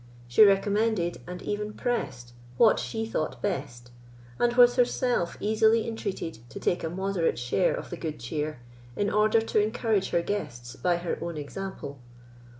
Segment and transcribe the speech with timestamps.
[0.27, 3.91] She recommended, and even pressed, what she thought best,
[4.39, 8.61] and was herself easily entreated to take a moderate share of the good cheer,
[8.95, 11.99] in order to encourage her guests by her own example.